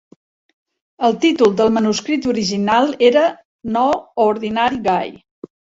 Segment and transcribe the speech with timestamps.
[1.09, 3.29] El títol del manuscrit original era
[3.79, 3.87] "No
[4.29, 5.19] Ordinary Guy".